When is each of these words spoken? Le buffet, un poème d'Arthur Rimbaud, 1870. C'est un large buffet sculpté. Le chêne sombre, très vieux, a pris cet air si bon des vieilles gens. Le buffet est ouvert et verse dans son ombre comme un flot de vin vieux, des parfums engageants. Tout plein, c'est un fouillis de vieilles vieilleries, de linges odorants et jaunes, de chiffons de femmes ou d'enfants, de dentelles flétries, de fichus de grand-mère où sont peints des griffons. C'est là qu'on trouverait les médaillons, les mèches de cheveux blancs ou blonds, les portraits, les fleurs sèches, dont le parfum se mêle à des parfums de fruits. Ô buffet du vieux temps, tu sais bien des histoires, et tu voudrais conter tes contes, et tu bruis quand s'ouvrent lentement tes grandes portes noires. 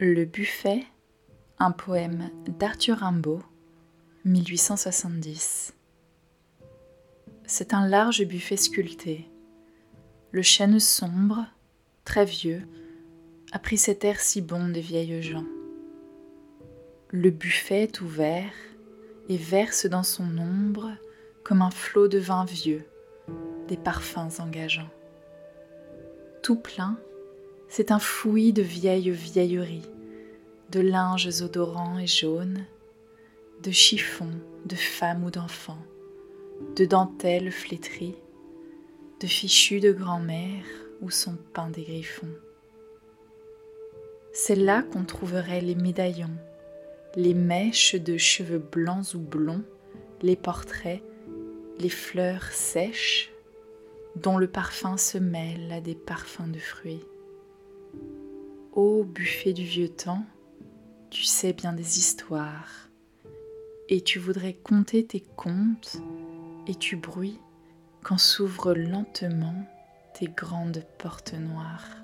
Le 0.00 0.24
buffet, 0.26 0.84
un 1.58 1.72
poème 1.72 2.30
d'Arthur 2.46 2.98
Rimbaud, 2.98 3.42
1870. 4.26 5.74
C'est 7.46 7.74
un 7.74 7.88
large 7.88 8.24
buffet 8.24 8.56
sculpté. 8.56 9.28
Le 10.30 10.42
chêne 10.42 10.78
sombre, 10.78 11.46
très 12.04 12.24
vieux, 12.24 12.62
a 13.50 13.58
pris 13.58 13.76
cet 13.76 14.04
air 14.04 14.20
si 14.20 14.40
bon 14.40 14.68
des 14.68 14.80
vieilles 14.80 15.20
gens. 15.20 15.46
Le 17.08 17.30
buffet 17.30 17.82
est 17.82 18.00
ouvert 18.00 18.52
et 19.28 19.36
verse 19.36 19.86
dans 19.86 20.04
son 20.04 20.38
ombre 20.38 20.92
comme 21.42 21.60
un 21.60 21.72
flot 21.72 22.06
de 22.06 22.18
vin 22.18 22.44
vieux, 22.44 22.84
des 23.66 23.76
parfums 23.76 24.38
engageants. 24.38 24.90
Tout 26.44 26.54
plein, 26.54 27.00
c'est 27.68 27.92
un 27.92 27.98
fouillis 27.98 28.52
de 28.52 28.62
vieilles 28.62 29.10
vieilleries, 29.10 29.88
de 30.70 30.80
linges 30.80 31.42
odorants 31.42 31.98
et 31.98 32.06
jaunes, 32.06 32.64
de 33.62 33.70
chiffons 33.70 34.34
de 34.64 34.74
femmes 34.74 35.24
ou 35.24 35.30
d'enfants, 35.30 35.84
de 36.76 36.84
dentelles 36.84 37.50
flétries, 37.50 38.16
de 39.20 39.26
fichus 39.26 39.80
de 39.80 39.92
grand-mère 39.92 40.64
où 41.00 41.10
sont 41.10 41.36
peints 41.52 41.70
des 41.70 41.82
griffons. 41.82 42.34
C'est 44.32 44.56
là 44.56 44.82
qu'on 44.82 45.04
trouverait 45.04 45.60
les 45.60 45.74
médaillons, 45.74 46.36
les 47.16 47.34
mèches 47.34 47.94
de 47.94 48.16
cheveux 48.16 48.58
blancs 48.58 49.14
ou 49.14 49.18
blonds, 49.18 49.64
les 50.22 50.36
portraits, 50.36 51.02
les 51.78 51.88
fleurs 51.88 52.44
sèches, 52.44 53.32
dont 54.16 54.38
le 54.38 54.48
parfum 54.48 54.96
se 54.96 55.18
mêle 55.18 55.72
à 55.72 55.80
des 55.80 55.94
parfums 55.94 56.50
de 56.52 56.58
fruits. 56.58 57.04
Ô 58.72 59.02
buffet 59.02 59.54
du 59.54 59.64
vieux 59.64 59.88
temps, 59.88 60.24
tu 61.10 61.24
sais 61.24 61.52
bien 61.52 61.72
des 61.72 61.98
histoires, 61.98 62.90
et 63.88 64.02
tu 64.02 64.18
voudrais 64.18 64.52
conter 64.52 65.06
tes 65.06 65.20
contes, 65.20 65.96
et 66.66 66.74
tu 66.74 66.96
bruis 66.96 67.38
quand 68.02 68.18
s'ouvrent 68.18 68.74
lentement 68.74 69.64
tes 70.14 70.26
grandes 70.26 70.84
portes 70.98 71.34
noires. 71.34 71.96